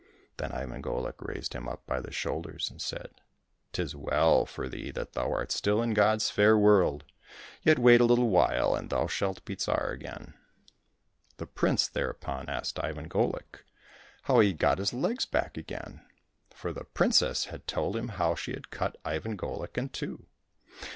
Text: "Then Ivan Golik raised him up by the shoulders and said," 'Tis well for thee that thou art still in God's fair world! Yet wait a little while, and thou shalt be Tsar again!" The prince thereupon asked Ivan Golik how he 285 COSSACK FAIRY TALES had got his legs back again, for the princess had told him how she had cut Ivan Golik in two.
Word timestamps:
"Then 0.37 0.51
Ivan 0.51 0.81
Golik 0.81 1.13
raised 1.21 1.53
him 1.53 1.69
up 1.69 1.85
by 1.85 1.99
the 2.01 2.09
shoulders 2.11 2.71
and 2.71 2.81
said," 2.81 3.21
'Tis 3.71 3.95
well 3.95 4.47
for 4.47 4.67
thee 4.67 4.89
that 4.89 5.13
thou 5.13 5.31
art 5.31 5.51
still 5.51 5.79
in 5.79 5.93
God's 5.93 6.31
fair 6.31 6.57
world! 6.57 7.03
Yet 7.61 7.77
wait 7.77 8.01
a 8.01 8.05
little 8.05 8.29
while, 8.31 8.73
and 8.73 8.89
thou 8.89 9.05
shalt 9.05 9.45
be 9.45 9.55
Tsar 9.57 9.91
again!" 9.91 10.33
The 11.37 11.45
prince 11.45 11.87
thereupon 11.87 12.49
asked 12.49 12.83
Ivan 12.83 13.09
Golik 13.09 13.61
how 14.23 14.39
he 14.39 14.51
285 14.51 14.51
COSSACK 14.51 14.51
FAIRY 14.51 14.53
TALES 14.53 14.53
had 14.53 14.59
got 14.59 14.77
his 14.79 14.93
legs 14.93 15.25
back 15.27 15.57
again, 15.57 16.05
for 16.49 16.73
the 16.73 16.83
princess 16.95 17.45
had 17.45 17.67
told 17.67 17.95
him 17.95 18.07
how 18.07 18.33
she 18.33 18.53
had 18.53 18.71
cut 18.71 18.97
Ivan 19.05 19.37
Golik 19.37 19.77
in 19.77 19.89
two. 19.89 20.25